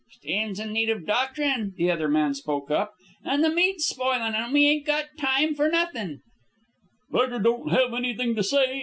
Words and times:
"Stands 0.09 0.59
in 0.59 0.73
need 0.73 0.89
of 0.89 1.05
doctorin'," 1.05 1.73
the 1.77 1.91
other 1.91 2.07
man 2.07 2.33
spoke 2.33 2.71
up, 2.71 2.95
"and 3.23 3.43
the 3.43 3.51
meat's 3.51 3.85
spoilin', 3.85 4.33
and 4.33 4.51
we 4.51 4.65
ain't 4.67 4.83
got 4.87 5.15
time 5.15 5.53
for 5.53 5.69
nothin'." 5.69 6.21
"Beggar 7.11 7.37
don't 7.37 7.69
have 7.69 7.93
anythin' 7.93 8.33
to 8.35 8.41
say. 8.43 8.79